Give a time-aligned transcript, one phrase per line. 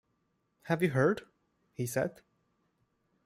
[0.63, 1.27] “Have you heard?”
[1.75, 2.21] he said.